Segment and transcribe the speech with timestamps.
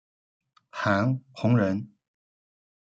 [0.71, 1.93] 韩弘人。